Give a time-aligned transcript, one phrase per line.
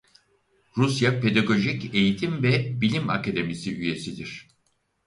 [0.77, 4.47] Rusya Pedagojik Eğitim ve Bilimakademisi üyesidir.